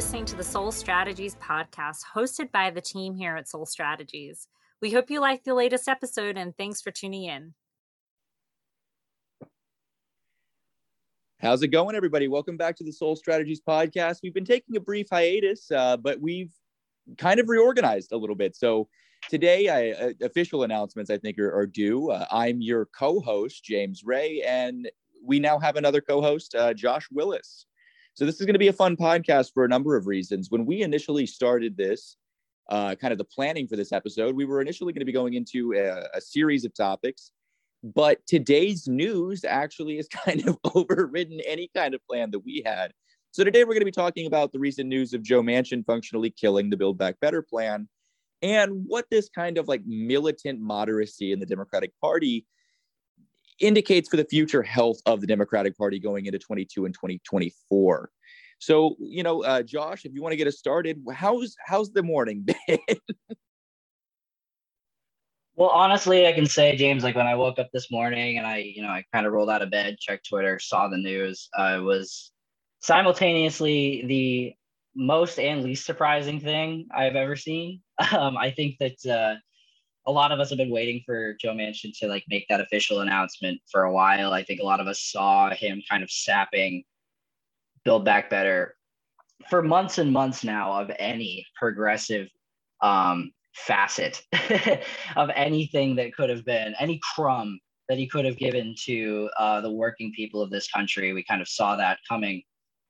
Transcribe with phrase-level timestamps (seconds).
[0.00, 4.48] Listening to the Soul Strategies podcast hosted by the team here at Soul Strategies.
[4.80, 7.52] We hope you like the latest episode and thanks for tuning in.
[11.38, 12.28] How's it going, everybody?
[12.28, 14.20] Welcome back to the Soul Strategies podcast.
[14.22, 16.54] We've been taking a brief hiatus, uh, but we've
[17.18, 18.56] kind of reorganized a little bit.
[18.56, 18.88] So
[19.28, 22.10] today, I, uh, official announcements I think are, are due.
[22.10, 24.90] Uh, I'm your co-host, James Ray, and
[25.22, 27.66] we now have another co-host, uh, Josh Willis.
[28.20, 30.50] So this is going to be a fun podcast for a number of reasons.
[30.50, 32.18] When we initially started this,
[32.68, 35.32] uh, kind of the planning for this episode, we were initially going to be going
[35.32, 37.32] into a, a series of topics
[37.82, 42.92] but today's news actually has kind of overridden any kind of plan that we had.
[43.32, 46.30] So today we're going to be talking about the recent news of Joe Manchin functionally
[46.30, 47.88] killing the Build Back Better plan
[48.42, 52.46] and what this kind of like militant moderacy in the Democratic Party
[53.60, 58.10] indicates for the future health of the Democratic Party going into 22 and 2024.
[58.58, 62.02] So, you know, uh, Josh, if you want to get us started, how's how's the
[62.02, 62.78] morning been?
[65.56, 68.58] Well, honestly, I can say, James, like when I woke up this morning and I,
[68.58, 71.80] you know, I kind of rolled out of bed, checked Twitter, saw the news, uh,
[71.82, 72.32] was
[72.80, 74.54] simultaneously the
[74.94, 77.80] most and least surprising thing I've ever seen.
[78.12, 79.34] Um, I think that uh,
[80.10, 83.00] a lot of us have been waiting for Joe Manchin to like make that official
[83.00, 84.32] announcement for a while.
[84.32, 86.82] I think a lot of us saw him kind of sapping
[87.84, 88.74] Build Back Better
[89.48, 92.28] for months and months now of any progressive
[92.82, 94.22] um, facet
[95.16, 99.60] of anything that could have been any crumb that he could have given to uh,
[99.60, 101.12] the working people of this country.
[101.12, 102.42] We kind of saw that coming.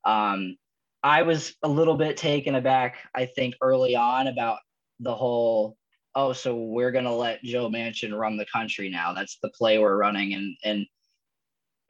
[0.05, 0.57] Um,
[1.03, 4.59] I was a little bit taken aback, I think, early on about
[5.01, 5.77] the whole,
[6.21, 9.13] oh, so we're to let Joe Manchin run the country now.
[9.15, 10.35] That's the play we're running.
[10.35, 10.57] And,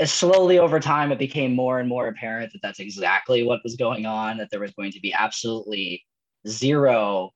[0.00, 3.76] and slowly over time, it became more and more apparent that that's exactly what was
[3.76, 6.04] going on, that there was going to be absolutely
[6.46, 7.30] zero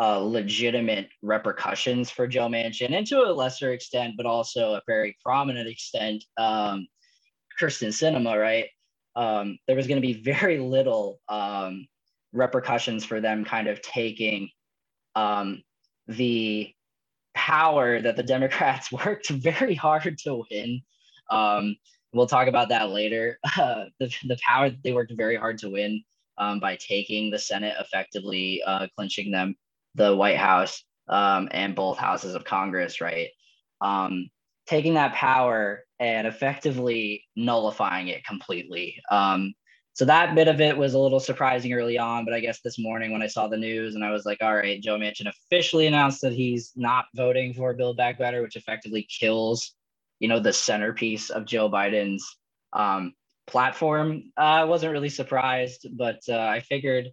[0.00, 5.16] uh, legitimate repercussions for Joe Manchin, and to a lesser extent, but also a very
[5.24, 6.86] prominent extent, um,
[7.60, 8.66] Kyrsten Sinema, right?
[9.16, 11.88] Um, there was going to be very little um,
[12.32, 14.48] repercussions for them kind of taking
[15.16, 15.62] um,
[16.08, 16.72] the
[17.34, 20.82] power that the Democrats worked very hard to win.
[21.30, 21.76] Um,
[22.12, 23.38] we'll talk about that later.
[23.58, 26.02] Uh, the, the power that they worked very hard to win
[26.38, 29.56] um, by taking the Senate, effectively uh, clinching them
[29.96, 33.28] the White House um, and both houses of Congress, right?
[33.80, 34.30] Um,
[34.66, 39.00] taking that power and effectively nullifying it completely.
[39.10, 39.54] Um,
[39.98, 42.78] so that bit of it was a little surprising early on, but I guess this
[42.78, 45.88] morning when I saw the news and I was like, all right, Joe Manchin officially
[45.88, 49.74] announced that he's not voting for Build Back Better, which effectively kills,
[50.20, 52.24] you know, the centerpiece of Joe Biden's
[52.74, 53.12] um,
[53.48, 54.30] platform.
[54.38, 57.08] Uh, I wasn't really surprised, but uh, I figured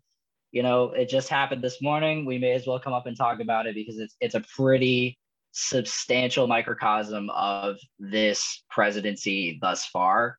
[0.51, 2.23] you know, it just happened this morning.
[2.23, 5.17] We may as well come up and talk about it because it's it's a pretty
[5.53, 10.37] substantial microcosm of this presidency thus far.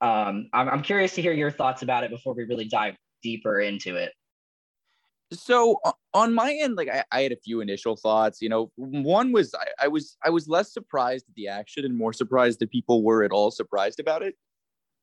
[0.00, 3.60] Um, I'm, I'm curious to hear your thoughts about it before we really dive deeper
[3.60, 4.12] into it.
[5.32, 5.80] So
[6.12, 8.42] on my end, like I, I had a few initial thoughts.
[8.42, 11.96] You know, one was I, I was I was less surprised at the action and
[11.96, 14.34] more surprised that people were at all surprised about it.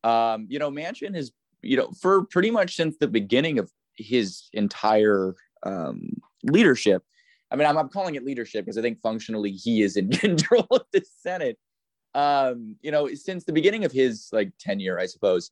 [0.03, 1.31] Um, you know, Manchin has
[1.61, 6.09] you know for pretty much since the beginning of his entire um,
[6.43, 7.03] leadership.
[7.49, 10.67] I mean, I'm, I'm calling it leadership because I think functionally he is in control
[10.71, 11.57] of the Senate.
[12.17, 15.51] Um, you know, since the beginning of his like tenure, I suppose,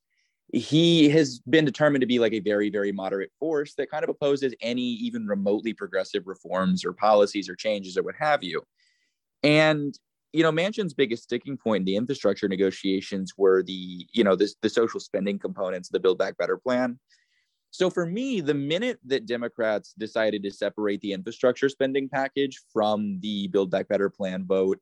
[0.51, 4.09] he has been determined to be like a very, very moderate force that kind of
[4.09, 8.63] opposes any even remotely progressive reforms or policies or changes or what have you.
[9.43, 9.97] And
[10.33, 14.55] you know, Manchin's biggest sticking point in the infrastructure negotiations were the, you know, this
[14.61, 16.99] the social spending components of the Build Back Better plan.
[17.71, 23.19] So for me, the minute that Democrats decided to separate the infrastructure spending package from
[23.21, 24.79] the Build Back Better plan vote,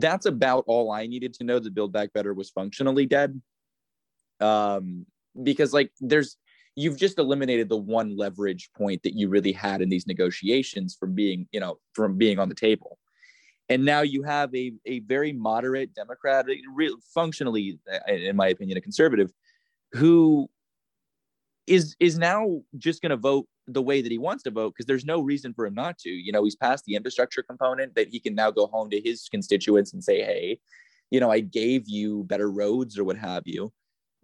[0.00, 3.40] that's about all I needed to know that Build Back Better was functionally dead.
[4.40, 5.06] Um,
[5.42, 6.36] because like there's
[6.76, 11.14] you've just eliminated the one leverage point that you really had in these negotiations from
[11.14, 12.98] being, you know, from being on the table.
[13.68, 18.80] And now you have a, a very moderate Democrat, real, functionally, in my opinion, a
[18.80, 19.32] conservative,
[19.92, 20.50] who
[21.66, 24.86] is is now just going to vote the way that he wants to vote because
[24.86, 26.10] there's no reason for him not to.
[26.10, 29.28] You know, he's passed the infrastructure component that he can now go home to his
[29.30, 30.60] constituents and say, "Hey,
[31.10, 33.72] you know, I gave you better roads or what have you."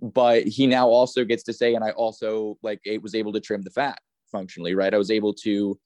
[0.03, 3.41] But he now also gets to say, and I also like it was able to
[3.41, 3.99] trim the fat
[4.31, 4.95] functionally, right?
[4.95, 5.79] I was able to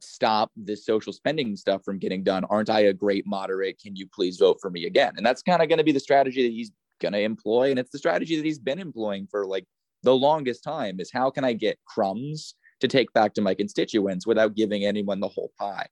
[0.00, 2.44] stop this social spending stuff from getting done.
[2.44, 3.80] Aren't I a great moderate?
[3.80, 5.14] Can you please vote for me again?
[5.16, 6.70] And that's kind of going to be the strategy that he's
[7.00, 9.64] going to employ, and it's the strategy that he's been employing for like
[10.02, 14.26] the longest time is how can I get crumbs to take back to my constituents
[14.26, 15.86] without giving anyone the whole pie?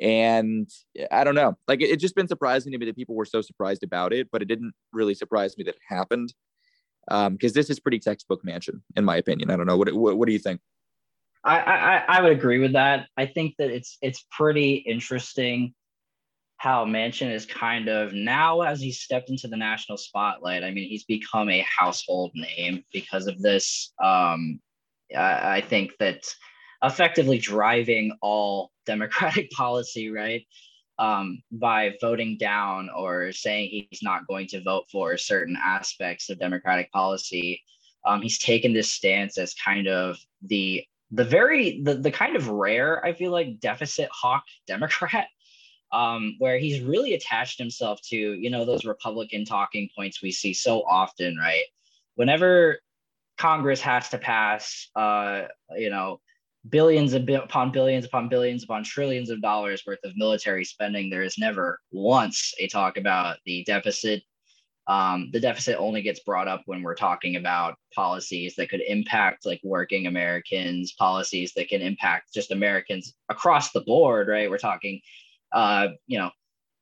[0.00, 0.68] And
[1.10, 3.42] I don't know, like it, it's just been surprising to me that people were so
[3.42, 6.32] surprised about it, but it didn't really surprise me that it happened
[7.06, 9.50] because um, this is pretty textbook Manchin, in my opinion.
[9.50, 9.76] I don't know.
[9.76, 10.60] What, what, what do you think?
[11.44, 13.06] I, I, I would agree with that.
[13.16, 15.74] I think that it's it's pretty interesting
[16.60, 20.62] how Manchin is kind of now as he stepped into the national spotlight.
[20.62, 23.94] I mean, he's become a household name because of this.
[23.98, 24.60] Um,
[25.16, 26.22] I, I think that
[26.84, 30.42] effectively driving all Democratic policy, right?
[30.98, 36.38] Um, by voting down or saying he's not going to vote for certain aspects of
[36.38, 37.62] Democratic policy.
[38.04, 42.48] Um, he's taken this stance as kind of the the very the, the kind of
[42.48, 45.26] rare i feel like deficit hawk democrat
[45.92, 50.54] um, where he's really attached himself to you know those republican talking points we see
[50.54, 51.64] so often right
[52.14, 52.78] whenever
[53.38, 55.42] congress has to pass uh,
[55.76, 56.20] you know
[56.68, 61.38] billions upon billions upon billions upon trillions of dollars worth of military spending there is
[61.38, 64.22] never once a talk about the deficit
[64.90, 69.46] um, the deficit only gets brought up when we're talking about policies that could impact
[69.46, 74.50] like working Americans, policies that can impact just Americans across the board, right?
[74.50, 75.00] We're talking,
[75.52, 76.30] uh, you know,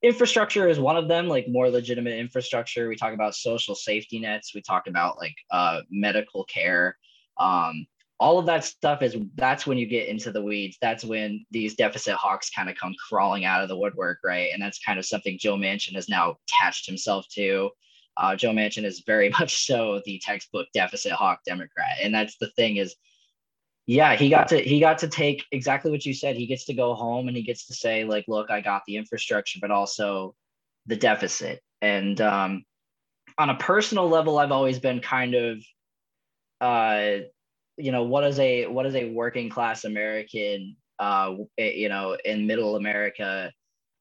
[0.02, 2.88] infrastructure is one of them, like more legitimate infrastructure.
[2.88, 4.54] We talk about social safety nets.
[4.54, 6.96] We talk about like uh, medical care.
[7.38, 7.86] Um,
[8.20, 10.76] all of that stuff is that's when you get into the weeds.
[10.80, 14.50] That's when these deficit hawks kind of come crawling out of the woodwork, right?
[14.52, 17.70] And that's kind of something Joe Manchin has now attached himself to.
[18.16, 22.50] Uh, Joe Manchin is very much so the textbook deficit hawk Democrat, and that's the
[22.50, 22.96] thing is,
[23.88, 26.36] yeah, he got to he got to take exactly what you said.
[26.36, 28.98] He gets to go home and he gets to say like, look, I got the
[28.98, 30.34] infrastructure, but also
[30.84, 31.62] the deficit.
[31.80, 32.64] And um,
[33.38, 35.64] on a personal level, I've always been kind of,
[36.60, 37.24] uh,
[37.78, 42.46] you know, what is a what is a working class American, uh, you know, in
[42.46, 43.50] middle America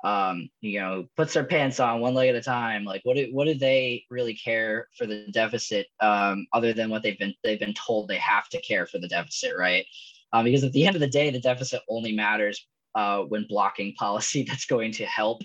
[0.03, 2.83] um, you know, puts their pants on one leg at a time.
[2.83, 7.03] Like, what do what do they really care for the deficit, um, other than what
[7.03, 9.85] they've been they've been told they have to care for the deficit, right?
[10.33, 13.93] Um, because at the end of the day, the deficit only matters uh, when blocking
[13.93, 15.41] policy that's going to help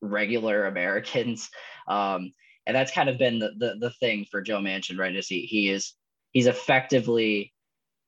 [0.00, 1.50] regular Americans.
[1.88, 2.32] Um,
[2.66, 5.14] and that's kind of been the, the the thing for Joe Manchin, right?
[5.14, 5.94] Is he he is
[6.32, 7.52] he's effectively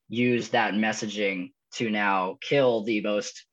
[0.08, 3.44] used that messaging to now kill the most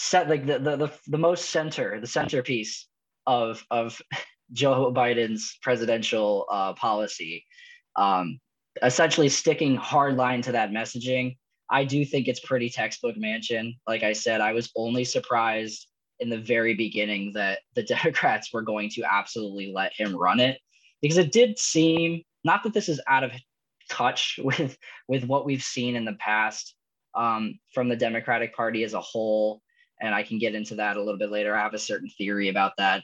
[0.00, 2.88] set like the, the the the most center the centerpiece
[3.26, 4.00] of of
[4.52, 7.44] Joe Biden's presidential uh, policy,
[7.94, 8.40] um,
[8.82, 11.36] essentially sticking hard line to that messaging.
[11.70, 13.74] I do think it's pretty textbook Manchin.
[13.86, 15.86] Like I said, I was only surprised
[16.18, 20.58] in the very beginning that the Democrats were going to absolutely let him run it
[21.02, 23.30] because it did seem not that this is out of
[23.90, 26.74] touch with with what we've seen in the past
[27.14, 29.60] um, from the Democratic Party as a whole
[30.00, 31.54] and I can get into that a little bit later.
[31.54, 33.02] I have a certain theory about that.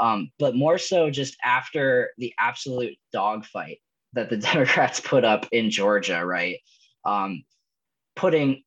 [0.00, 3.78] Um, but more so just after the absolute dogfight
[4.12, 6.58] that the Democrats put up in Georgia, right?
[7.04, 7.44] Um,
[8.16, 8.62] putting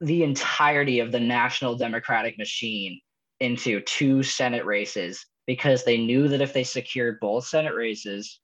[0.00, 3.00] the entirety of the national Democratic machine
[3.40, 8.38] into two Senate races because they knew that if they secured both Senate races,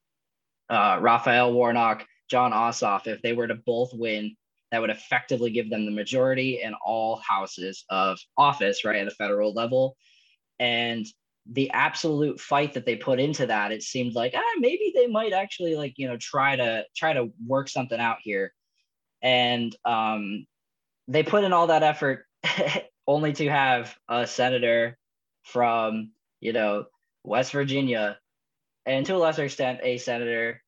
[0.70, 4.37] uh, Raphael Warnock, Jon Ossoff, if they were to both win,
[4.70, 9.12] that would effectively give them the majority in all houses of office, right, at a
[9.12, 9.96] federal level.
[10.58, 11.06] And
[11.50, 15.32] the absolute fight that they put into that, it seemed like ah, maybe they might
[15.32, 18.52] actually like you know try to try to work something out here,
[19.22, 20.46] and um,
[21.06, 22.26] they put in all that effort
[23.06, 24.98] only to have a senator
[25.44, 26.10] from
[26.40, 26.84] you know
[27.25, 28.18] West Virginia,
[28.84, 30.62] and to a lesser extent a senator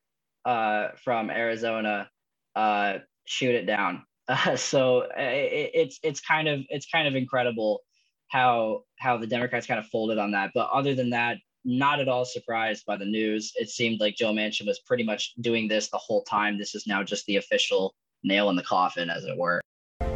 [0.46, 2.08] uh, from Arizona
[2.56, 2.98] uh,
[3.30, 4.04] shoot it down.
[4.28, 7.80] Uh, so it, it's it's kind of it's kind of incredible
[8.28, 10.52] how how the Democrats kind of folded on that.
[10.54, 13.50] But other than that, not at all surprised by the news.
[13.56, 16.58] It seemed like Joe Manchin was pretty much doing this the whole time.
[16.58, 19.60] This is now just the official nail in the coffin, as it were.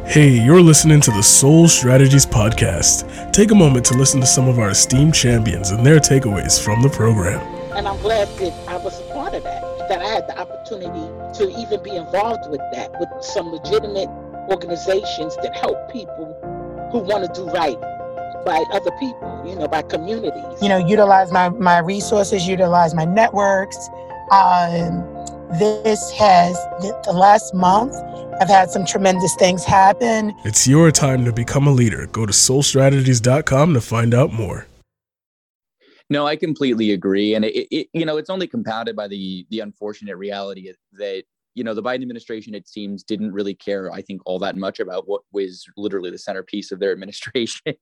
[0.05, 3.33] Hey, you're listening to the Soul Strategies Podcast.
[3.33, 6.81] Take a moment to listen to some of our esteemed champions and their takeaways from
[6.81, 7.54] the program.
[7.75, 11.07] And I'm glad that I was a part of that that I had the opportunity
[11.37, 14.09] to even be involved with that, with some legitimate
[14.49, 16.37] organizations that help people
[16.91, 17.79] who want to do right
[18.45, 20.61] by other people, you know, by communities.
[20.61, 23.89] You know, utilize my, my resources, utilize my networks.
[24.31, 25.03] Um,
[25.59, 26.55] this has,
[27.05, 27.95] the last month,
[28.41, 30.35] I've had some tremendous things happen.
[30.43, 32.07] It's your time to become a leader.
[32.07, 34.67] Go to soulstrategies.com to find out more.
[36.09, 39.61] No, I completely agree, and it, it, you know it's only compounded by the the
[39.61, 41.23] unfortunate reality that
[41.55, 44.81] you know, the Biden administration, it seems, didn't really care, I think, all that much
[44.81, 47.73] about what was literally the centerpiece of their administration.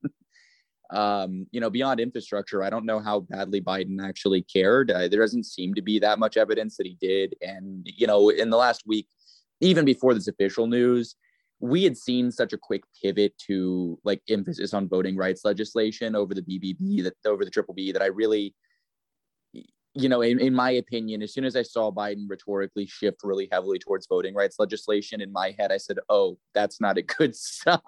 [0.91, 4.91] um, you know, beyond infrastructure, I don't know how badly Biden actually cared.
[4.91, 7.35] Uh, there doesn't seem to be that much evidence that he did.
[7.41, 9.07] And, you know, in the last week,
[9.59, 11.15] even before this official news,
[11.63, 16.33] we had seen such a quick pivot to like emphasis on voting rights legislation over
[16.33, 18.53] the BBB that over the triple B that I really,
[19.53, 23.47] you know, in, in my opinion, as soon as I saw Biden rhetorically shift really
[23.49, 27.33] heavily towards voting rights legislation, in my head, I said, oh, that's not a good
[27.33, 27.79] sign.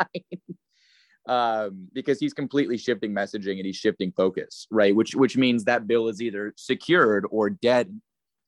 [1.28, 4.96] um, because he's completely shifting messaging and he's shifting focus, right?
[4.96, 8.00] Which which means that bill is either secured or dead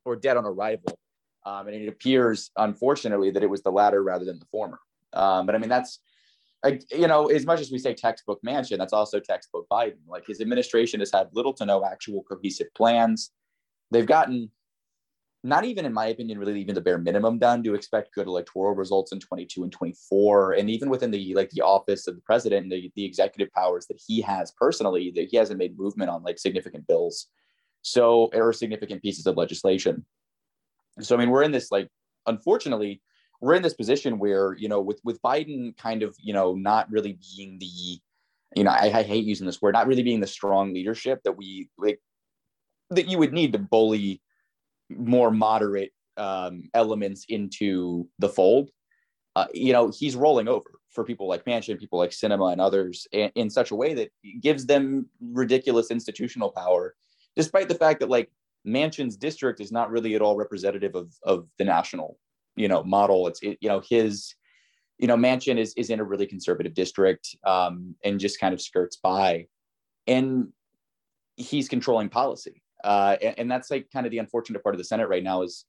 [0.05, 0.97] or dead on arrival.
[1.45, 4.79] Um, and it appears, unfortunately, that it was the latter rather than the former.
[5.13, 5.99] Um, but I mean, that's
[6.63, 9.99] like, you know, as much as we say textbook Manchin, that's also textbook Biden.
[10.07, 13.31] Like his administration has had little to no actual cohesive plans.
[13.91, 14.51] They've gotten
[15.43, 18.73] not even in my opinion really even the bare minimum done to expect good electoral
[18.75, 22.69] results in 22 and 24 and even within the like the office of the president
[22.69, 26.39] the, the executive powers that he has personally that he hasn't made movement on like
[26.39, 27.27] significant bills
[27.81, 30.05] so or significant pieces of legislation.
[30.99, 31.89] So i mean we're in this like
[32.25, 33.01] unfortunately
[33.39, 36.89] we're in this position where you know with with biden kind of you know not
[36.89, 37.99] really being the
[38.55, 41.37] you know I, I hate using this word not really being the strong leadership that
[41.37, 41.99] we like
[42.89, 44.21] that you would need to bully
[44.89, 48.69] more moderate um, elements into the fold.
[49.35, 53.07] Uh, you know, he's rolling over for people like Manchin, people like Sinema, and others
[53.11, 54.09] in, in such a way that
[54.41, 56.95] gives them ridiculous institutional power,
[57.35, 58.31] despite the fact that like
[58.65, 62.17] Manchin's district is not really at all representative of of the national,
[62.57, 63.27] you know, model.
[63.27, 64.35] It's it, you know his,
[64.97, 68.61] you know, manchin is is in a really conservative district um, and just kind of
[68.61, 69.47] skirts by,
[70.05, 70.49] and
[71.37, 72.61] he's controlling policy.
[72.83, 75.41] Uh, and, and, that's like kind of the unfortunate part of the Senate right now
[75.41, 75.65] is,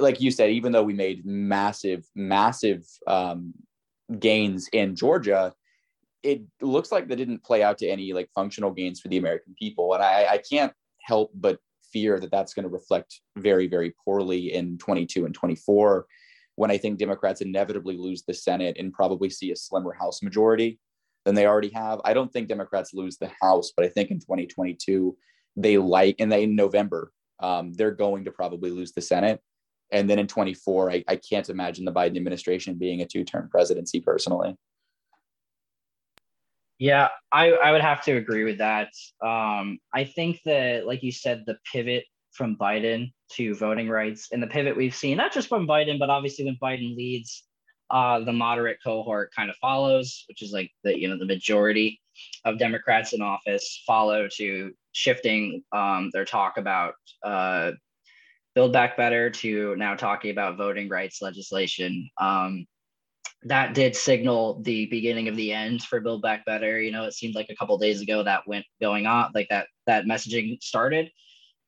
[0.00, 3.54] like you said, even though we made massive, massive um,
[4.18, 5.52] gains in Georgia,
[6.22, 9.54] it looks like they didn't play out to any like functional gains for the American
[9.58, 9.94] people.
[9.94, 10.72] And I, I can't
[11.02, 11.58] help but
[11.92, 16.06] fear that that's going to reflect very, very poorly in 22 and 24
[16.56, 20.78] when I think Democrats inevitably lose the Senate and probably see a slimmer House majority
[21.24, 22.00] than they already have.
[22.04, 25.16] I don't think Democrats lose the House, but I think in 2022,
[25.56, 29.40] they like, and they in November, um, they're going to probably lose the Senate.
[29.92, 33.48] And then in 24, I, I can't imagine the Biden administration being a two term
[33.50, 34.54] presidency personally.
[36.80, 38.88] Yeah, I, I would have to agree with that.
[39.22, 44.42] Um, I think that, like you said, the pivot from Biden to voting rights and
[44.42, 47.44] the pivot we've seen, not just from Biden, but obviously when Biden leads,
[47.90, 52.00] uh, the moderate cohort kind of follows, which is like the you know the majority
[52.46, 56.94] of Democrats in office follow to shifting um, their talk about
[57.24, 57.72] uh,
[58.54, 62.08] Build Back Better to now talking about voting rights legislation.
[62.20, 62.66] Um,
[63.44, 66.80] that did signal the beginning of the end for Build Back Better.
[66.80, 69.66] You know, it seemed like a couple days ago that went going on, like that
[69.86, 71.10] that messaging started,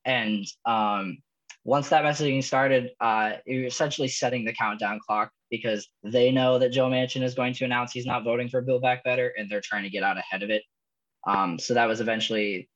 [0.05, 1.19] and um,
[1.65, 6.73] once that messaging started, uh, you're essentially setting the countdown clock because they know that
[6.73, 9.61] Joe Manchin is going to announce he's not voting for Build Back Better, and they're
[9.63, 10.63] trying to get out ahead of it.
[11.27, 12.69] Um, so that was eventually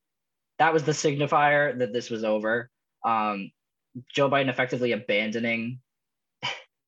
[0.57, 2.69] that was the signifier that this was over.
[3.05, 3.51] Um,
[4.13, 5.79] Joe Biden effectively abandoning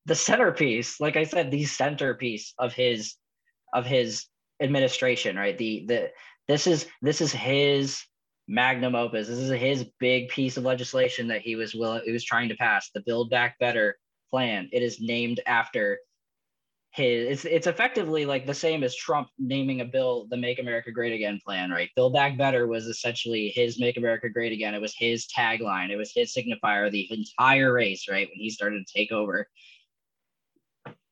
[0.10, 3.16] the centerpiece, like I said, the centerpiece of his
[3.74, 4.26] of his
[4.60, 5.58] administration, right?
[5.58, 6.12] The the
[6.48, 8.04] this is this is his
[8.48, 9.28] magnum opus.
[9.28, 12.56] This is his big piece of legislation that he was will he was trying to
[12.56, 14.00] pass, the Build Back Better
[14.32, 14.68] plan.
[14.72, 16.00] It is named after
[16.92, 20.92] his it's it's effectively like the same as Trump naming a bill the Make America
[20.92, 21.92] Great Again plan, right?
[21.96, 24.74] Build Back Better was essentially his Make America Great Again.
[24.74, 25.92] It was his tagline.
[25.92, 28.28] It was his signifier the entire race, right?
[28.28, 29.48] When he started to take over,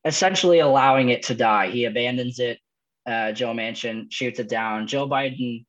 [0.07, 1.69] essentially allowing it to die.
[1.69, 2.59] He abandons it.
[3.05, 4.87] Uh, Joe Manchin shoots it down.
[4.87, 5.65] Joe Biden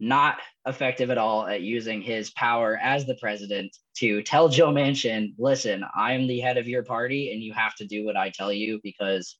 [0.00, 5.32] not effective at all at using his power as the president to tell Joe Manchin,
[5.38, 8.30] listen, I am the head of your party and you have to do what I
[8.30, 9.36] tell you because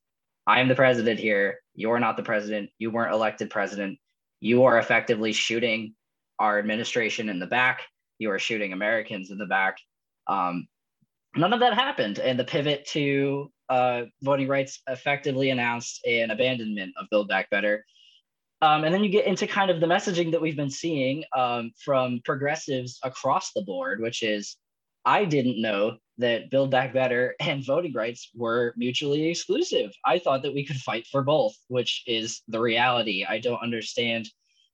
[0.46, 1.58] I am the president here.
[1.74, 2.70] You're not the president.
[2.78, 3.98] You weren't elected president.
[4.40, 5.94] You are effectively shooting
[6.38, 7.82] our administration in the back.
[8.18, 9.76] You are shooting Americans in the back.
[10.26, 10.66] Um,
[11.36, 12.18] none of that happened.
[12.18, 17.84] And the pivot to uh, voting rights effectively announced an abandonment of Build Back Better.
[18.60, 21.72] Um, and then you get into kind of the messaging that we've been seeing um,
[21.84, 24.56] from progressives across the board, which is
[25.04, 29.92] I didn't know that Build Back Better and voting rights were mutually exclusive.
[30.04, 33.24] I thought that we could fight for both, which is the reality.
[33.28, 34.28] I don't understand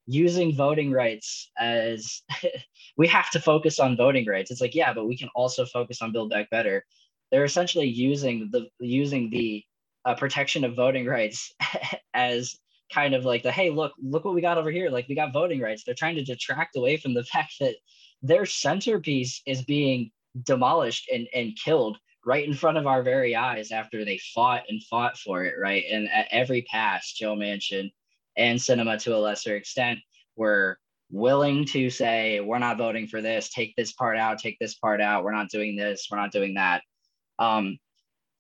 [0.07, 2.23] using voting rights as
[2.97, 4.51] we have to focus on voting rights.
[4.51, 6.85] It's like, yeah, but we can also focus on Build Back Better.
[7.31, 9.65] They're essentially using the using the
[10.05, 11.53] uh, protection of voting rights
[12.15, 12.57] as
[12.93, 14.91] kind of like the hey look look what we got over here.
[14.91, 15.85] Like we got voting rights.
[15.85, 17.75] They're trying to detract away from the fact that
[18.23, 20.11] their centerpiece is being
[20.43, 24.83] demolished and, and killed right in front of our very eyes after they fought and
[24.85, 25.85] fought for it right?
[25.91, 27.91] And at every pass joe manchin
[28.37, 29.99] and sinema to a lesser extent
[30.37, 30.79] were
[31.11, 33.51] willing to say we're not voting for this.
[33.51, 34.39] Take this part out.
[34.39, 35.25] Take this part out.
[35.25, 36.09] We're not doing this.
[36.11, 36.83] We're not doing that
[37.39, 37.79] um,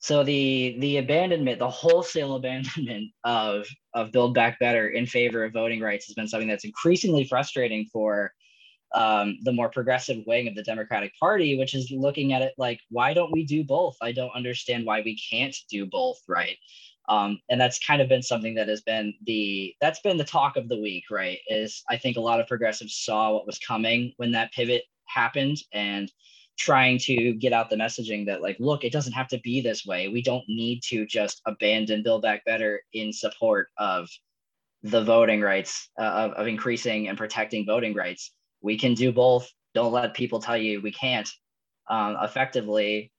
[0.01, 5.53] so the the abandonment, the wholesale abandonment of of Build Back Better in favor of
[5.53, 8.33] voting rights has been something that's increasingly frustrating for
[8.95, 12.81] um, the more progressive wing of the Democratic Party, which is looking at it like,
[12.91, 13.97] why don't we do both?
[14.03, 16.57] I don't understand why we can't do both, right?
[17.09, 20.57] Um, and that's kind of been something that has been the that's been the talk
[20.57, 21.39] of the week, right?
[21.49, 25.59] Is I think a lot of progressives saw what was coming when that pivot happened
[25.73, 26.13] and
[26.59, 29.87] trying to get out the messaging that like look it doesn't have to be this
[29.87, 30.09] way.
[30.09, 34.09] We don't need to just abandon build back better in support of
[34.83, 38.33] the voting rights uh, of, of increasing and protecting voting rights.
[38.61, 39.49] We can do both.
[39.75, 41.31] Don't let people tell you we can't.
[41.89, 43.13] Um, effectively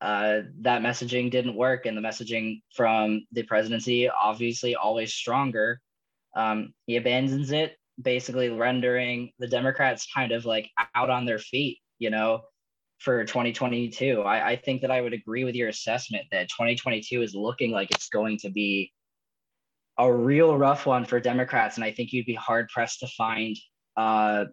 [0.00, 5.80] uh, that messaging didn't work and the messaging from the presidency obviously always stronger.
[6.36, 11.78] Um, he abandons it basically rendering the democrats kind of like out on their feet
[11.98, 12.42] you know
[12.98, 14.22] for 2022.
[14.22, 17.90] I, I think that I would agree with your assessment that 2022 is looking like
[17.90, 18.92] it's going to be
[19.98, 21.76] a real rough one for Democrats.
[21.76, 23.56] And I think you'd be hard pressed to find
[23.96, 24.46] uh,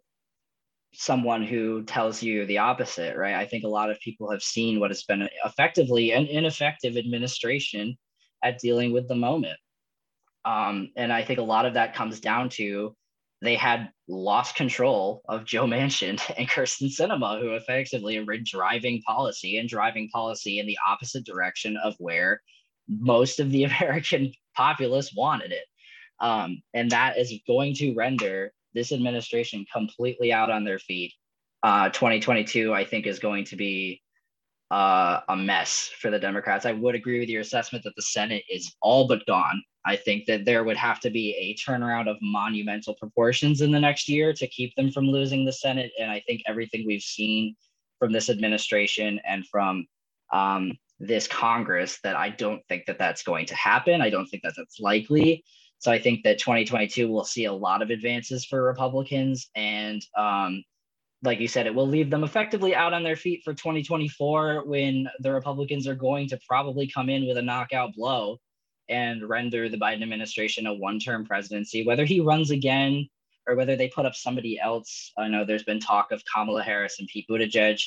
[0.94, 3.36] someone who tells you the opposite, right?
[3.36, 7.98] I think a lot of people have seen what has been effectively an ineffective administration
[8.44, 9.58] at dealing with the moment.
[10.46, 12.96] Um, and I think a lot of that comes down to
[13.42, 19.58] they had lost control of Joe Manchin and Kyrsten Sinema, who effectively were driving policy
[19.58, 22.42] and driving policy in the opposite direction of where
[22.88, 25.66] most of the American populace wanted it.
[26.20, 31.14] Um, and that is going to render this administration completely out on their feet.
[31.64, 34.02] Uh, 2022, I think, is going to be
[34.72, 36.66] uh, a mess for the Democrats.
[36.66, 39.62] I would agree with your assessment that the Senate is all but gone.
[39.86, 43.80] I think that there would have to be a turnaround of monumental proportions in the
[43.80, 45.92] next year to keep them from losing the Senate.
[46.00, 47.56] And I think everything we've seen
[48.00, 49.86] from this administration and from
[50.34, 54.02] um, this Congress that I don't think that that's going to happen.
[54.02, 55.44] I don't think that that's likely.
[55.78, 60.64] So I think that 2022 will see a lot of advances for Republicans and um,
[61.24, 65.08] like you said, it will leave them effectively out on their feet for 2024 when
[65.20, 68.40] the Republicans are going to probably come in with a knockout blow
[68.90, 71.86] and render the Biden administration a one term presidency.
[71.86, 73.08] Whether he runs again
[73.48, 77.00] or whether they put up somebody else, I know there's been talk of Kamala Harris
[77.00, 77.82] and Pete Buttigieg.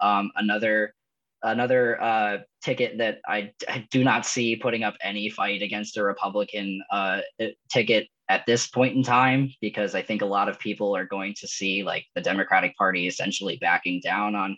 [0.00, 0.94] Um, another
[1.42, 6.04] another uh, ticket that I, I, do not see putting up any fight against a
[6.04, 7.20] Republican uh,
[7.68, 11.34] ticket at this point in time because I think a lot of people are going
[11.40, 14.56] to see like the Democratic Party essentially backing down on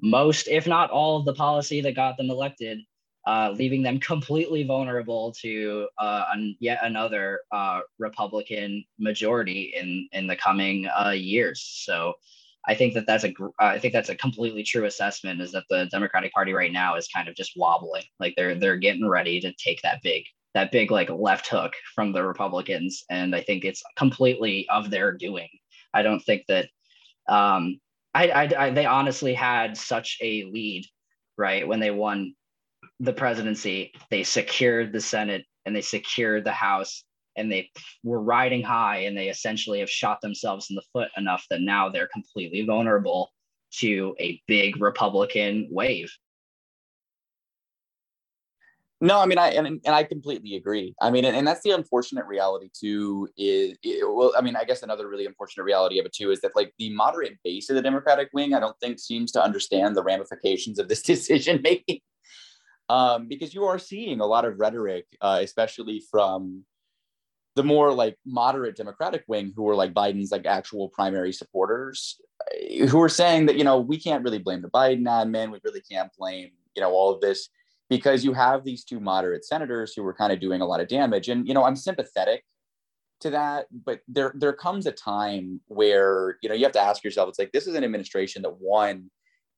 [0.00, 2.80] most, if not all, of the policy that got them elected,
[3.26, 10.26] uh, leaving them completely vulnerable to uh, an, yet another uh, Republican majority in in
[10.26, 11.62] the coming uh, years.
[11.84, 12.14] So.
[12.68, 15.86] I think that that's a I think that's a completely true assessment is that the
[15.92, 19.52] Democratic Party right now is kind of just wobbling like they're they're getting ready to
[19.52, 20.24] take that big
[20.56, 25.12] that big like left hook from the Republicans, and I think it's completely of their
[25.12, 25.50] doing.
[25.92, 26.70] I don't think that
[27.28, 27.78] um,
[28.14, 30.86] I, I, I they honestly had such a lead,
[31.36, 31.68] right?
[31.68, 32.34] When they won
[33.00, 37.04] the presidency, they secured the Senate and they secured the House,
[37.36, 37.70] and they
[38.02, 41.88] were riding high, and they essentially have shot themselves in the foot enough that now
[41.88, 43.30] they're completely vulnerable
[43.72, 46.10] to a big Republican wave.
[49.02, 50.94] No, I mean, I and, and I completely agree.
[51.02, 53.28] I mean, and, and that's the unfortunate reality too.
[53.36, 56.40] Is it, well, I mean, I guess another really unfortunate reality of it too is
[56.40, 59.96] that like the moderate base of the Democratic wing, I don't think seems to understand
[59.96, 62.00] the ramifications of this decision making,
[62.88, 66.64] um, because you are seeing a lot of rhetoric, uh, especially from
[67.54, 72.20] the more like moderate Democratic wing, who are like Biden's like actual primary supporters,
[72.88, 75.82] who are saying that you know we can't really blame the Biden admin, we really
[75.90, 77.48] can't blame you know all of this
[77.88, 80.88] because you have these two moderate senators who were kind of doing a lot of
[80.88, 81.28] damage.
[81.28, 82.44] And, you know, I'm sympathetic
[83.20, 87.02] to that, but there there comes a time where, you know, you have to ask
[87.02, 89.10] yourself, it's like this is an administration that one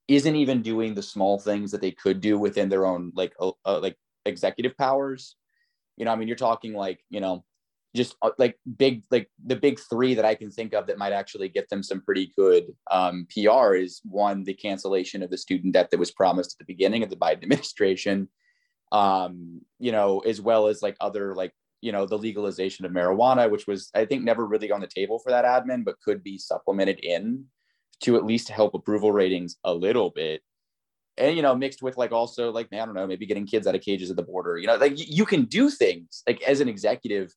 [0.09, 3.53] isn't even doing the small things that they could do within their own like uh,
[3.65, 5.37] like executive powers.
[5.97, 7.45] You know, I mean, you're talking like, you know,
[7.95, 11.13] just uh, like big like the big three that I can think of that might
[11.13, 15.75] actually get them some pretty good um, PR is one the cancellation of the student
[15.75, 18.29] debt that was promised at the beginning of the Biden administration,
[18.93, 23.51] um, you know, as well as like other like you know the legalization of marijuana,
[23.51, 26.39] which was I think never really on the table for that admin, but could be
[26.39, 27.45] supplemented in
[28.01, 30.43] to at least help approval ratings a little bit.
[31.17, 33.75] And you know mixed with like also like i don't know maybe getting kids out
[33.75, 36.69] of cages at the border you know like you can do things like as an
[36.69, 37.35] executive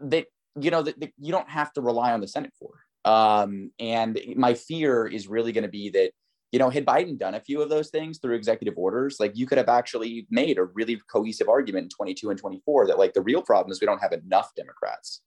[0.00, 2.70] that you know that, that you don't have to rely on the senate for.
[3.04, 6.12] Um and my fear is really going to be that
[6.52, 9.46] you know had biden done a few of those things through executive orders like you
[9.46, 13.20] could have actually made a really cohesive argument in 22 and 24 that like the
[13.22, 15.20] real problem is we don't have enough democrats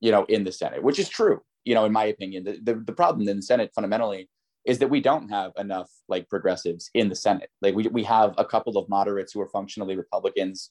[0.00, 2.74] you know in the senate which is true you know in my opinion the, the,
[2.86, 4.28] the problem in the senate fundamentally
[4.64, 7.50] is that we don't have enough like progressives in the Senate.
[7.62, 10.70] Like we, we have a couple of moderates who are functionally Republicans.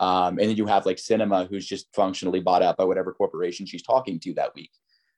[0.00, 3.66] Um, and then you have like sinema who's just functionally bought out by whatever corporation
[3.66, 4.70] she's talking to that week.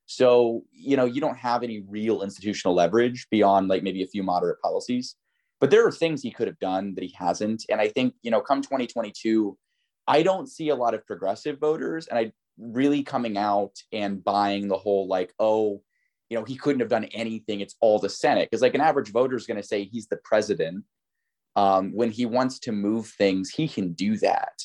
[0.07, 4.23] So, you know, you don't have any real institutional leverage beyond like maybe a few
[4.23, 5.17] moderate policies.
[5.61, 7.65] But there are things he could have done that he hasn't.
[7.69, 9.57] And I think, you know, come 2022,
[10.07, 14.69] I don't see a lot of progressive voters and I really coming out and buying
[14.69, 15.83] the whole like, oh,
[16.29, 17.61] you know, he couldn't have done anything.
[17.61, 18.49] It's all the Senate.
[18.51, 20.85] Because like an average voter is going to say he's the president.
[21.57, 24.61] Um, when he wants to move things, he can do that.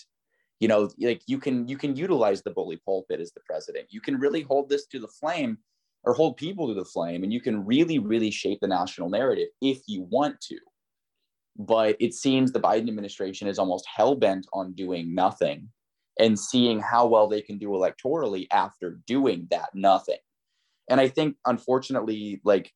[0.60, 3.88] You know, like you can you can utilize the bully pulpit as the president.
[3.90, 5.58] You can really hold this to the flame
[6.04, 9.50] or hold people to the flame, and you can really, really shape the national narrative
[9.62, 10.58] if you want to.
[11.58, 15.70] But it seems the Biden administration is almost hell bent on doing nothing
[16.20, 20.18] and seeing how well they can do electorally after doing that nothing.
[20.90, 22.72] And I think, unfortunately, like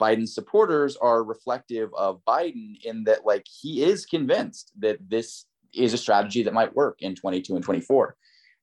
[0.00, 5.92] Biden's supporters are reflective of Biden in that, like, he is convinced that this is
[5.92, 8.16] a strategy that might work in 22 and 24.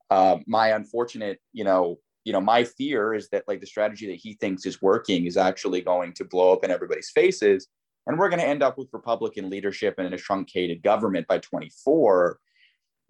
[0.10, 4.20] Uh, my unfortunate, you know, you know, my fear is that like the strategy that
[4.22, 7.68] he thinks is working is actually going to blow up in everybody's faces,
[8.08, 12.40] and we're going to end up with Republican leadership and a truncated government by 24.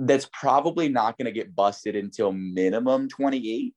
[0.05, 3.73] That's probably not going to get busted until minimum 28.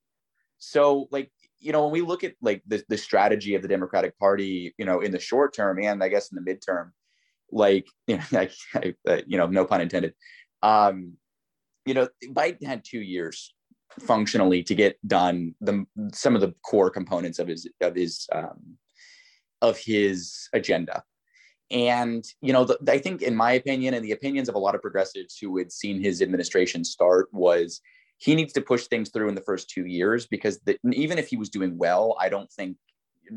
[0.58, 4.18] So, like, you know, when we look at like the, the strategy of the Democratic
[4.18, 6.90] Party, you know, in the short term and I guess in the midterm,
[7.50, 8.22] like, you know,
[8.74, 10.14] I, I, you know no pun intended.
[10.62, 11.14] Um,
[11.84, 13.54] you know, Biden had two years
[14.00, 18.76] functionally to get done the some of the core components of his of his um,
[19.62, 21.02] of his agenda.
[21.70, 24.74] And you know, the, I think, in my opinion, and the opinions of a lot
[24.74, 27.80] of progressives who had seen his administration start, was
[28.18, 31.28] he needs to push things through in the first two years because the, even if
[31.28, 32.76] he was doing well, I don't think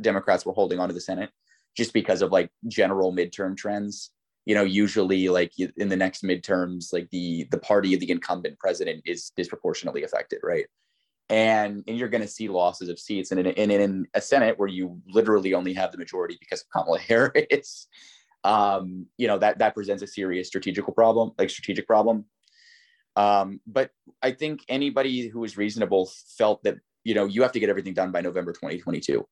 [0.02, 1.30] Democrats were holding on to the Senate
[1.76, 4.12] just because of like general midterm trends.
[4.46, 8.58] You know, usually like in the next midterms, like the the party of the incumbent
[8.58, 10.65] president is disproportionately affected, right?
[11.30, 14.58] And and you're going to see losses of seats, and in, in, in a Senate
[14.58, 17.88] where you literally only have the majority because of Kamala Harris,
[18.43, 22.25] um, you know that that presents a serious strategical problem, like strategic problem.
[23.15, 27.60] Um, but I think anybody who is reasonable felt that you know you have to
[27.60, 29.25] get everything done by November 2022,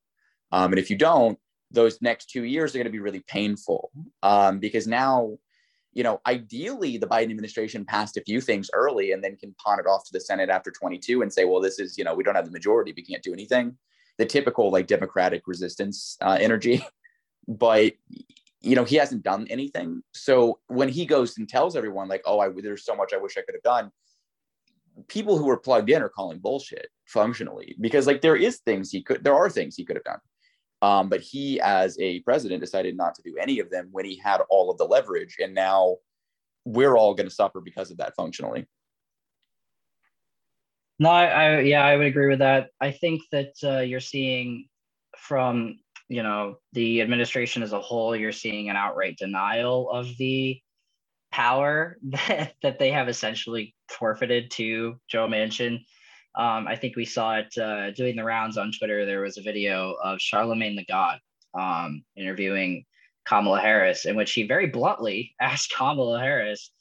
[0.51, 1.39] um, and if you don't,
[1.71, 3.91] those next two years are going to be really painful
[4.23, 5.37] um, because now,
[5.93, 9.79] you know, ideally the Biden administration passed a few things early and then can pawn
[9.79, 12.23] it off to the Senate after 22 and say, well, this is you know we
[12.23, 13.77] don't have the majority, we can't do anything.
[14.17, 16.85] The typical like Democratic resistance uh, energy,
[17.47, 17.93] but
[18.61, 20.01] you know, he hasn't done anything.
[20.13, 23.37] So when he goes and tells everyone, like, oh, I, there's so much I wish
[23.37, 23.91] I could have done,
[25.07, 29.03] people who are plugged in are calling bullshit functionally because, like, there is things he
[29.03, 30.19] could, there are things he could have done.
[30.81, 34.17] Um, but he, as a president, decided not to do any of them when he
[34.17, 35.37] had all of the leverage.
[35.39, 35.97] And now
[36.65, 38.67] we're all going to suffer because of that functionally.
[40.99, 42.69] No, I, I, yeah, I would agree with that.
[42.81, 44.67] I think that uh, you're seeing
[45.17, 50.59] from you know the administration as a whole you're seeing an outright denial of the
[51.31, 55.75] power that, that they have essentially forfeited to joe manchin
[56.35, 59.41] um, i think we saw it uh, doing the rounds on twitter there was a
[59.41, 61.19] video of Charlamagne tha God
[61.59, 62.85] um, interviewing
[63.25, 66.71] kamala harris in which he very bluntly asked kamala harris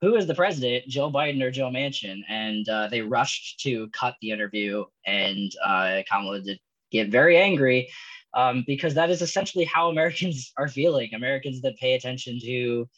[0.00, 2.20] who is the president, Joe Biden or Joe Manchin?
[2.26, 6.58] And uh, they rushed to cut the interview, and uh, Kamala did
[6.90, 7.90] get very angry
[8.34, 11.10] um, because that is essentially how Americans are feeling.
[11.14, 12.88] Americans that pay attention to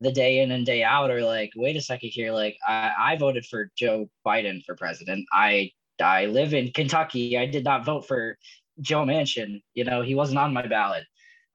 [0.00, 3.16] the day in and day out are like, wait a second here, like I, I
[3.16, 5.26] voted for Joe Biden for president.
[5.32, 7.38] I I live in Kentucky.
[7.38, 8.36] I did not vote for
[8.80, 9.62] Joe Manchin.
[9.74, 11.04] You know, he wasn't on my ballot.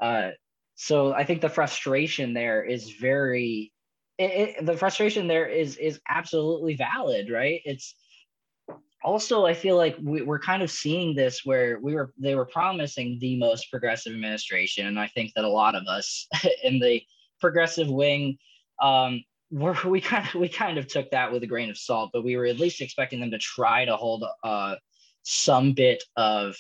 [0.01, 0.29] Uh,
[0.75, 3.73] so I think the frustration there is very.
[4.17, 7.61] It, it, the frustration there is is absolutely valid, right?
[7.65, 7.95] It's
[9.03, 12.45] also i feel like we, we're kind of seeing this where we were they were
[12.45, 16.27] promising the most progressive administration and i think that a lot of us
[16.63, 17.01] in the
[17.39, 18.37] progressive wing
[18.81, 22.23] um, we kind of we kind of took that with a grain of salt but
[22.23, 24.75] we were at least expecting them to try to hold uh,
[25.23, 26.55] some bit of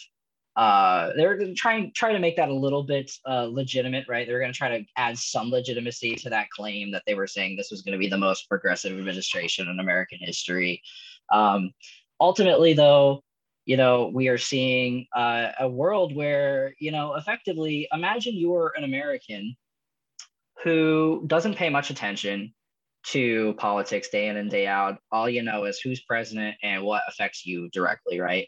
[0.57, 4.25] uh, they're going to try try to make that a little bit uh, legitimate, right?
[4.25, 7.55] They're going to try to add some legitimacy to that claim that they were saying
[7.55, 10.81] this was going to be the most progressive administration in American history.
[11.31, 11.73] Um,
[12.19, 13.21] ultimately, though,
[13.65, 18.83] you know, we are seeing uh, a world where, you know, effectively, imagine you're an
[18.83, 19.55] American
[20.63, 22.53] who doesn't pay much attention
[23.03, 24.97] to politics day in and day out.
[25.11, 28.47] All you know is who's president and what affects you directly, right?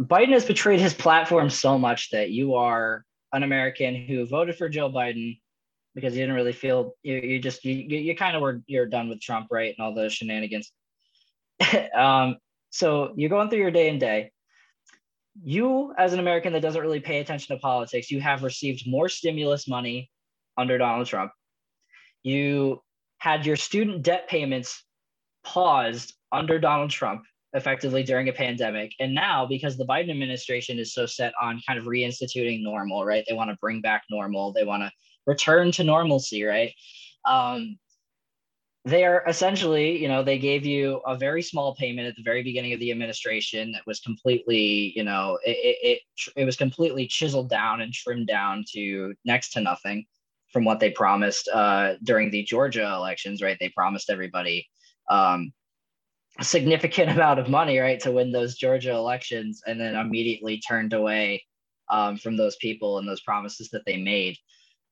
[0.00, 4.68] Biden has betrayed his platform so much that you are an American who voted for
[4.68, 5.40] Joe Biden
[5.94, 9.08] because you didn't really feel you, you just you, you kind of were you're done
[9.08, 9.74] with Trump, right?
[9.76, 10.72] And all the shenanigans.
[11.94, 12.36] um,
[12.70, 14.30] so you're going through your day and day.
[15.42, 19.08] You, as an American that doesn't really pay attention to politics, you have received more
[19.08, 20.10] stimulus money
[20.56, 21.30] under Donald Trump.
[22.22, 22.82] You
[23.18, 24.84] had your student debt payments
[25.44, 27.22] paused under Donald Trump
[27.54, 28.92] effectively during a pandemic.
[29.00, 33.24] And now, because the Biden administration is so set on kind of reinstituting normal, right?
[33.26, 34.90] They want to bring back normal, they want to
[35.26, 36.72] return to normalcy, right?
[37.24, 37.78] Um,
[38.84, 42.42] they are essentially, you know, they gave you a very small payment at the very
[42.42, 46.00] beginning of the administration that was completely, you know, it, it,
[46.36, 50.06] it was completely chiseled down and trimmed down to next to nothing
[50.52, 53.58] from what they promised uh, during the Georgia elections, right?
[53.60, 54.66] They promised everybody
[55.10, 55.52] um,
[56.38, 60.92] a significant amount of money, right, to win those Georgia elections, and then immediately turned
[60.92, 61.44] away
[61.90, 64.36] um, from those people and those promises that they made.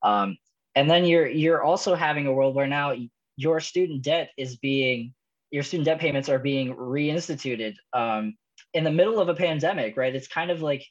[0.02, 0.36] Um,
[0.74, 2.94] and then you're you're also having a world where now
[3.36, 5.14] your student debt is being
[5.50, 8.36] your student debt payments are being reinstituted um,
[8.74, 10.14] in the middle of a pandemic, right?
[10.14, 10.84] It's kind of like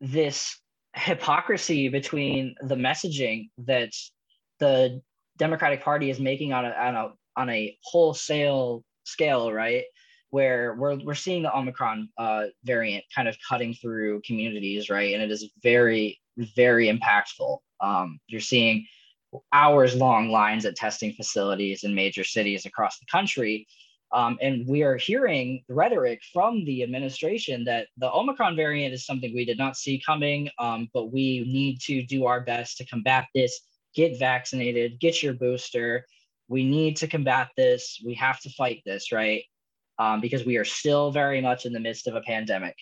[0.00, 0.60] this
[0.94, 3.90] hypocrisy between the messaging that
[4.58, 5.00] the
[5.38, 9.84] Democratic Party is making on a on a on a wholesale scale, right?
[10.30, 15.14] Where we're we're seeing the Omicron uh, variant kind of cutting through communities, right?
[15.14, 16.20] And it is very
[16.54, 17.58] very impactful.
[17.80, 18.86] Um, you're seeing
[19.52, 23.66] hours long lines at testing facilities in major cities across the country.
[24.12, 29.32] Um, and we are hearing rhetoric from the administration that the Omicron variant is something
[29.32, 33.26] we did not see coming, um, but we need to do our best to combat
[33.34, 33.60] this.
[33.94, 36.04] Get vaccinated, get your booster,
[36.50, 38.02] we need to combat this.
[38.04, 39.44] We have to fight this, right?
[40.00, 42.74] Um, because we are still very much in the midst of a pandemic.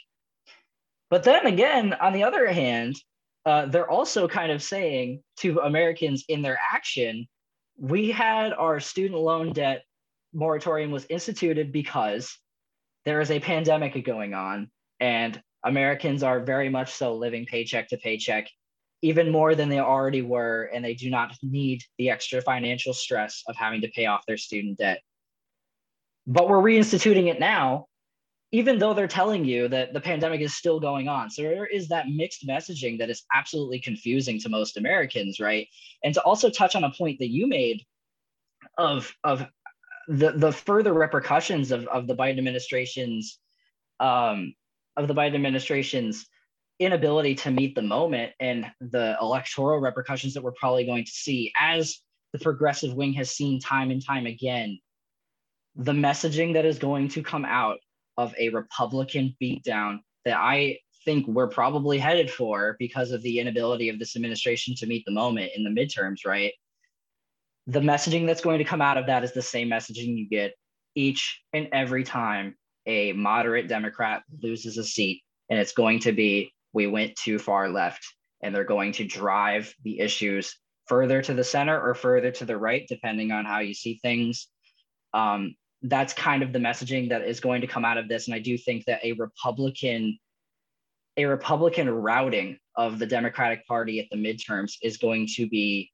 [1.11, 2.97] But then again, on the other hand,
[3.47, 7.27] uh, they're also kind of saying to Americans in their action,
[7.79, 9.85] we had our student loan debt
[10.33, 12.37] moratorium was instituted because
[13.05, 14.71] there is a pandemic going on
[15.01, 18.49] and Americans are very much so living paycheck to paycheck
[19.03, 23.43] even more than they already were, and they do not need the extra financial stress
[23.47, 25.01] of having to pay off their student debt.
[26.27, 27.87] But we're reinstituting it now,
[28.51, 31.29] even though they're telling you that the pandemic is still going on.
[31.29, 35.69] So there is that mixed messaging that is absolutely confusing to most Americans, right?
[36.03, 37.85] And to also touch on a point that you made
[38.79, 39.47] of of
[40.09, 43.39] the the further repercussions of, of the Biden administration's
[44.01, 44.55] um,
[44.97, 46.27] of the Biden administration's
[46.79, 51.53] inability to meet the moment and the electoral repercussions that we're probably going to see
[51.59, 52.01] as
[52.33, 54.79] the progressive wing has seen time and time again
[55.75, 57.79] the messaging that is going to come out
[58.19, 63.89] of a republican beatdown that i think we're probably headed for because of the inability
[63.89, 66.53] of this administration to meet the moment in the midterms right
[67.67, 70.53] the messaging that's going to come out of that is the same messaging you get
[70.95, 72.55] each and every time
[72.85, 77.71] a moderate democrat loses a seat and it's going to be we went too far
[77.71, 78.05] left
[78.43, 80.55] and they're going to drive the issues
[80.89, 84.49] further to the center or further to the right, depending on how you see things.
[85.13, 88.27] Um, that's kind of the messaging that is going to come out of this.
[88.27, 90.19] And I do think that a Republican,
[91.17, 95.91] a Republican routing of the Democratic Party at the midterms is going to be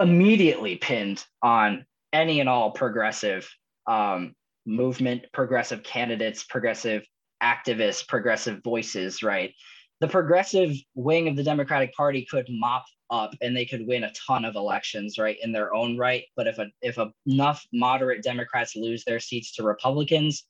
[0.00, 3.48] immediately pinned on any and all progressive
[3.86, 7.04] um, movement, progressive candidates, progressive
[7.42, 9.54] activists, progressive voices, right?
[10.00, 14.12] The progressive wing of the Democratic Party could mop up and they could win a
[14.12, 16.24] ton of elections, right, in their own right.
[16.36, 20.44] But if a, if a, enough moderate Democrats lose their seats to Republicans,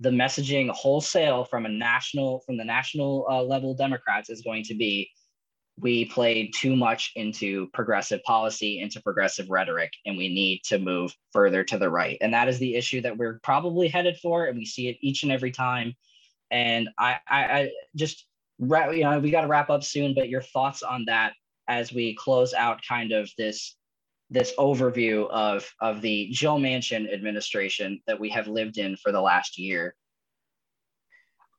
[0.00, 4.74] the messaging wholesale from a national from the national uh, level Democrats is going to
[4.74, 5.10] be
[5.80, 11.14] we played too much into progressive policy, into progressive rhetoric, and we need to move
[11.32, 12.18] further to the right.
[12.20, 15.22] And that is the issue that we're probably headed for, and we see it each
[15.22, 15.94] and every time.
[16.50, 18.26] And I, I, I just,
[18.58, 20.14] you know, we got to wrap up soon.
[20.14, 21.34] But your thoughts on that
[21.68, 23.76] as we close out kind of this
[24.30, 29.20] this overview of of the Joe Manchin administration that we have lived in for the
[29.20, 29.94] last year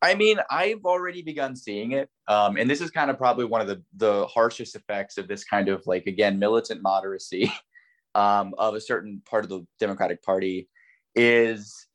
[0.02, 2.10] I mean, I've already begun seeing it.
[2.28, 5.44] Um, and this is kind of probably one of the, the harshest effects of this
[5.44, 7.52] kind of like, again, militant moderacy
[8.16, 10.70] um, of a certain part of the Democratic Party
[11.16, 11.88] is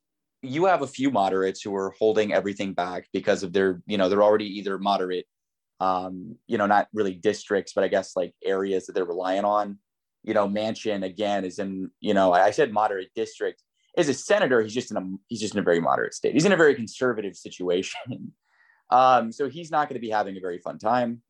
[0.43, 4.11] you have a few moderates who are holding everything back because of their, you know,
[4.11, 5.27] they're already either moderate,
[5.81, 9.79] um, you know, not really districts, but I guess like areas that they're relying on.
[10.23, 13.63] You know, Manchin again is in, you know, I said moderate district
[13.97, 16.35] as a senator, he's just in a he's just in a very moderate state.
[16.35, 18.01] He's in a very conservative situation.
[18.91, 21.23] Um, so he's not going to be having a very fun time.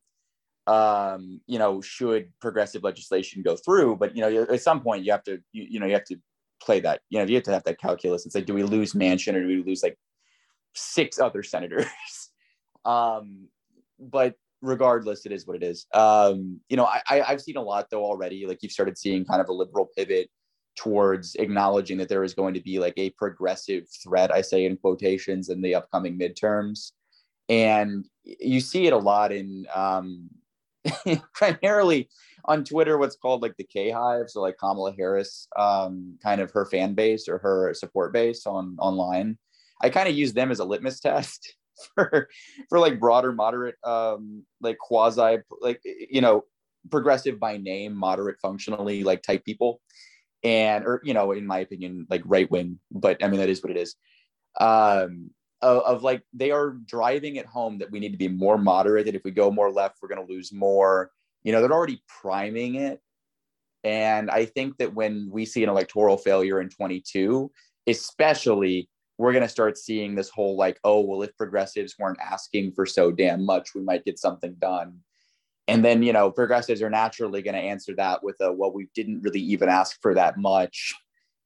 [0.67, 5.13] Um, you know, should progressive legislation go through, but you know, at some point you
[5.13, 6.17] have to you, you know you have to
[6.61, 7.01] play that.
[7.11, 9.41] You know, you have to have that calculus and say, do we lose Manchin or
[9.41, 9.97] do we lose like
[10.75, 11.87] six other senators?
[12.85, 13.47] um,
[13.99, 15.87] but regardless, it is what it is.
[15.93, 18.47] Um, you know, I, I I've seen a lot though already.
[18.47, 20.31] Like you've started seeing kind of a liberal pivot
[20.77, 24.77] towards acknowledging that there is going to be like a progressive threat, I say in
[24.77, 26.93] quotations, in the upcoming midterms.
[27.49, 30.31] And you see it a lot in um,
[31.35, 32.09] primarily
[32.47, 34.29] on Twitter, what's called like the K Hive.
[34.29, 38.77] So like Kamala Harris, um, kind of her fan base or her support base on
[38.79, 39.39] online.
[39.83, 41.55] I kind of use them as a litmus test
[41.95, 42.29] for
[42.69, 46.45] for like broader moderate um like quasi like you know
[46.91, 49.81] progressive by name moderate functionally like type people.
[50.43, 53.63] And or you know in my opinion like right wing but i mean that is
[53.63, 53.97] what it is.
[54.61, 55.31] Um
[55.63, 59.07] of, of, like they are driving it home that we need to be more moderate
[59.07, 61.11] that if we go more left we're going to lose more.
[61.45, 63.01] You know they're already priming it.
[63.85, 67.51] And i think that when we see an electoral failure in 22
[67.87, 72.73] especially we're going to start seeing this whole like oh well if progressives weren't asking
[72.73, 75.01] for so damn much we might get something done
[75.67, 78.89] and then, you know, progressives are naturally going to answer that with a, well, we
[78.95, 80.95] didn't really even ask for that much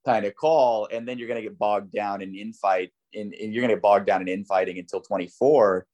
[0.05, 0.87] kind of call.
[0.91, 3.75] And then you're going to get bogged down in infight in, in you're going to
[3.75, 5.85] get bogged down in infighting until 24.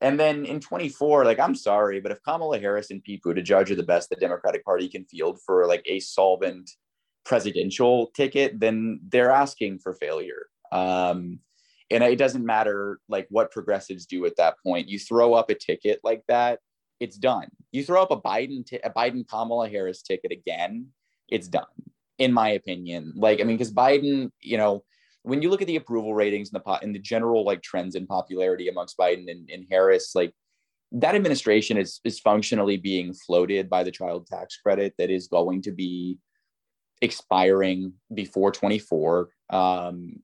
[0.00, 3.74] And then in 24, like, I'm sorry, but if Kamala Harris and Pete Buttigieg are
[3.74, 6.70] the best the Democratic Party can field for like a solvent
[7.24, 10.46] presidential ticket, then they're asking for failure.
[10.72, 11.40] Um,
[11.90, 14.88] and it doesn't matter like what progressives do at that point.
[14.88, 16.60] You throw up a ticket like that,
[17.00, 17.48] it's done.
[17.72, 20.88] You throw up a Biden t- a Biden Kamala Harris ticket again,
[21.28, 21.64] it's done.
[22.18, 24.84] In my opinion, like I mean, because Biden, you know,
[25.22, 27.94] when you look at the approval ratings and the pot and the general like trends
[27.94, 30.32] in popularity amongst Biden and, and Harris, like
[30.92, 35.62] that administration is is functionally being floated by the child tax credit that is going
[35.62, 36.18] to be
[37.00, 40.16] expiring before 24 um,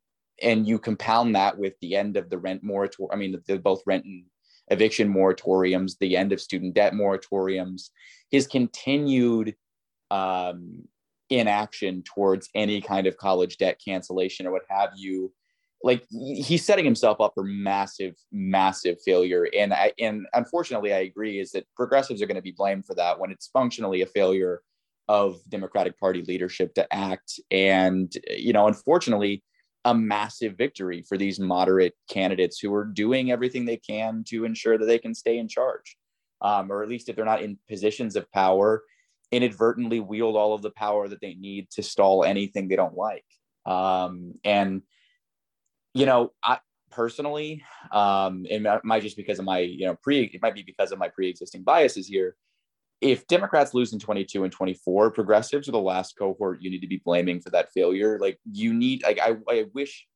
[0.42, 3.82] and you compound that with the end of the rent moratorium i mean the, both
[3.86, 4.24] rent and
[4.68, 7.90] eviction moratoriums, the end of student debt moratoriums,
[8.30, 9.54] his continued
[10.10, 10.84] um,
[11.30, 15.32] inaction towards any kind of college debt cancellation or what have you.
[15.82, 19.46] Like he's setting himself up for massive, massive failure.
[19.56, 22.94] And I, and unfortunately, I agree is that progressives are going to be blamed for
[22.94, 24.62] that when it's functionally a failure
[25.08, 27.38] of Democratic Party leadership to act.
[27.50, 29.42] And you know, unfortunately,
[29.84, 34.78] a massive victory for these moderate candidates who are doing everything they can to ensure
[34.78, 35.96] that they can stay in charge,
[36.40, 38.82] um, or at least if they're not in positions of power,
[39.30, 43.24] inadvertently wield all of the power that they need to stall anything they don't like.
[43.66, 44.82] Um, and
[45.92, 46.58] you know, I
[46.90, 50.92] personally, um, it might just because of my you know pre, it might be because
[50.92, 52.36] of my pre-existing biases here
[53.00, 56.86] if Democrats lose in 22 and 24, progressives are the last cohort you need to
[56.86, 58.18] be blaming for that failure.
[58.18, 60.06] Like you need, like I, I wish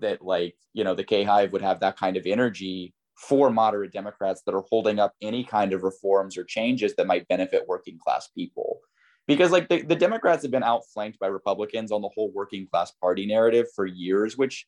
[0.00, 3.92] that like you know the K Hive would have that kind of energy for moderate
[3.92, 7.98] Democrats that are holding up any kind of reforms or changes that might benefit working
[7.98, 8.78] class people.
[9.26, 12.92] Because like the, the Democrats have been outflanked by Republicans on the whole working class
[12.92, 14.66] party narrative for years, which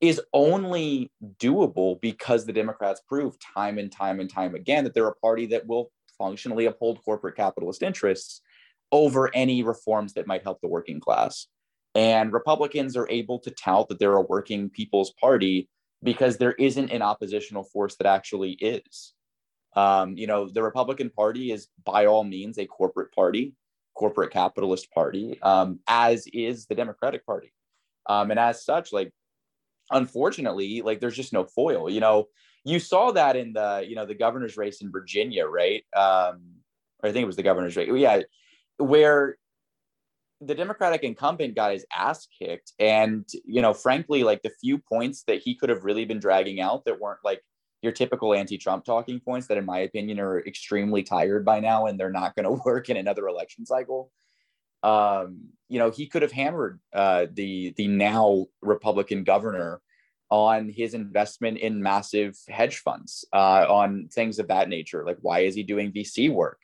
[0.00, 5.08] is only doable because the Democrats prove time and time and time again that they're
[5.08, 5.90] a party that will
[6.20, 8.42] functionally uphold corporate capitalist interests
[8.92, 11.46] over any reforms that might help the working class.
[11.94, 15.68] And Republicans are able to tout that they're a working people's party
[16.02, 19.14] because there isn't an oppositional force that actually is.
[19.74, 23.54] Um, you know, the Republican Party is by all means a corporate party,
[23.94, 27.52] corporate capitalist party, um, as is the Democratic Party.
[28.06, 29.12] Um, and as such, like,
[29.90, 31.88] unfortunately, like, there's just no foil.
[31.90, 32.28] You know,
[32.64, 35.84] you saw that in the you know the governor's race in Virginia, right?
[35.94, 36.40] Um,
[37.02, 37.88] or I think it was the governor's race.
[37.92, 38.22] Yeah,
[38.78, 39.36] where
[40.40, 42.72] the Democratic incumbent got his ass kicked.
[42.78, 46.60] And, you know, frankly, like the few points that he could have really been dragging
[46.60, 47.42] out that weren't like
[47.82, 52.00] your typical anti-Trump talking points that, in my opinion, are extremely tired by now and
[52.00, 54.10] they're not going to work in another election cycle.
[54.82, 59.82] Um, you know, he could have hammered uh, the the now Republican governor
[60.30, 65.04] on his investment in massive hedge funds, uh, on things of that nature.
[65.04, 66.60] Like, why is he doing VC work?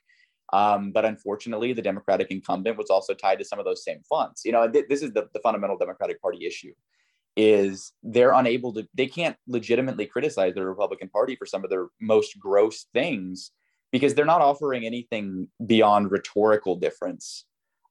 [0.53, 4.43] Um, but unfortunately, the Democratic incumbent was also tied to some of those same funds.
[4.45, 6.71] You know, th- this is the, the fundamental Democratic Party issue
[7.35, 11.87] is they're unable to they can't legitimately criticize the Republican Party for some of their
[12.01, 13.51] most gross things
[13.91, 17.45] because they're not offering anything beyond rhetorical difference.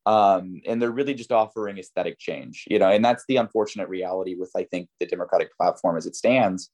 [0.06, 4.36] Um, and they're really just offering aesthetic change, you know, and that's the unfortunate reality
[4.36, 6.70] with I think the Democratic platform as it stands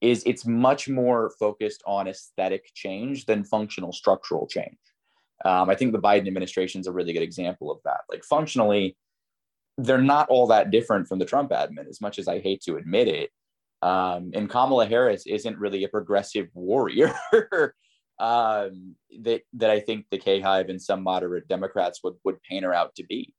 [0.00, 4.78] is it's much more focused on aesthetic change than functional structural change.
[5.44, 8.00] Um, I think the Biden administration is a really good example of that.
[8.08, 8.96] Like functionally,
[9.78, 12.76] they're not all that different from the Trump admin, as much as I hate to
[12.76, 13.30] admit it.
[13.82, 17.14] Um, and Kamala Harris isn't really a progressive warrior
[18.18, 22.64] um, that that I think the K Hive and some moderate Democrats would would paint
[22.64, 23.34] her out to be.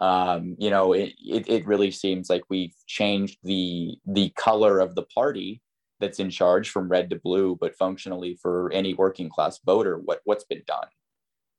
[0.00, 4.94] Um, you know, it, it it really seems like we've changed the the color of
[4.94, 5.60] the party
[6.00, 10.20] that's in charge from red to blue, but functionally for any working class voter, what
[10.24, 10.86] what's been done?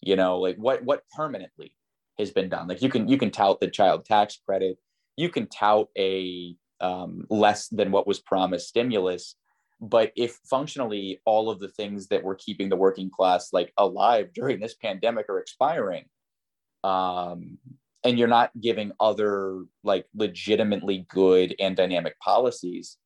[0.02, 1.74] You know like what what permanently
[2.18, 2.68] has been done?
[2.68, 4.78] Like you can you can tout the child tax credit.
[5.18, 9.36] You can tout a um, less than what was promised stimulus
[9.82, 14.30] but if functionally all of the things that were keeping the working class like alive
[14.34, 16.06] during this pandemic are expiring
[16.84, 17.58] um,
[18.04, 22.98] and you're not giving other like legitimately good and dynamic policies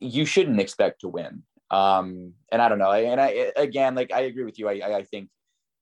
[0.00, 1.42] you shouldn't expect to win.
[1.70, 4.70] Um, and i don't know and i again like i agree with you.
[4.70, 5.28] I, I think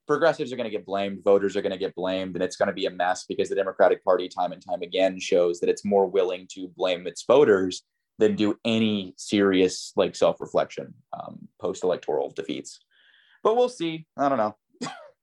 [0.06, 2.68] progressives are going to get blamed, voters are going to get blamed, and it's going
[2.68, 5.84] to be a mess because the Democratic Party, time and time again, shows that it's
[5.84, 7.82] more willing to blame its voters
[8.18, 12.80] than do any serious like self reflection um, post electoral defeats.
[13.42, 14.06] But we'll see.
[14.16, 14.56] I don't know.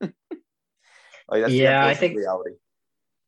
[0.00, 0.12] like,
[1.42, 2.52] that's yeah, I think reality.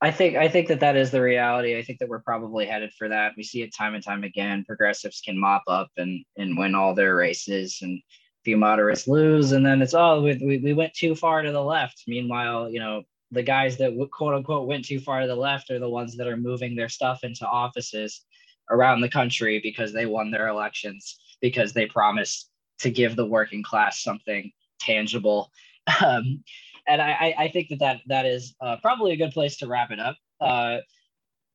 [0.01, 1.77] I think I think that that is the reality.
[1.77, 3.33] I think that we're probably headed for that.
[3.37, 4.65] We see it time and time again.
[4.67, 8.01] Progressives can mop up and and win all their races and
[8.45, 12.05] few moderates lose, and then it's oh we, we went too far to the left.
[12.07, 13.03] Meanwhile, you know
[13.33, 16.29] the guys that quote unquote went too far to the left are the ones that
[16.29, 18.25] are moving their stuff into offices
[18.71, 23.63] around the country because they won their elections because they promised to give the working
[23.63, 24.51] class something
[24.81, 25.51] tangible.
[26.05, 26.43] Um,
[26.89, 29.93] and I, I think that that, that is uh, probably a good place to wrap
[29.93, 30.17] it up.
[30.41, 30.79] Uh,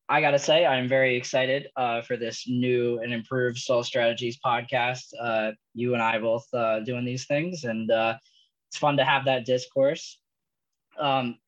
[0.08, 5.12] I gotta say, I'm very excited uh, for this new and improved Soul Strategies podcast.
[5.18, 8.16] Uh, you and I both uh, doing these things, and uh,
[8.68, 10.18] it's fun to have that discourse.
[10.98, 11.38] Um,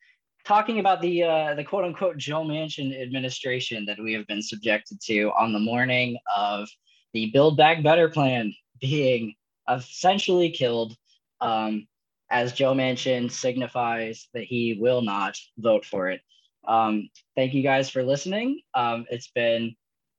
[0.45, 5.01] talking about the uh, the quote unquote Joe Manchin administration that we have been subjected
[5.03, 6.68] to on the morning of
[7.12, 9.34] the Build Back Better plan being
[9.68, 10.97] essentially killed.
[11.40, 11.86] Um,
[12.30, 16.20] as Joe Manchin signifies that he will not vote for it.
[16.66, 18.61] Um, thank you guys for listening.
[18.74, 19.76] Um, it's been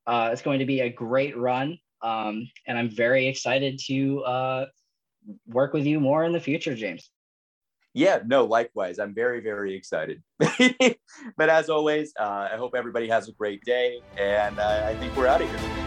[0.08, 4.66] uh, it's going to be a great run, um, and I'm very excited to uh,
[5.48, 7.10] work with you more in the future, James.
[7.96, 9.00] Yeah, no, likewise.
[9.00, 10.22] I'm very, very excited.
[11.38, 15.16] but as always, uh, I hope everybody has a great day, and uh, I think
[15.16, 15.85] we're out of here.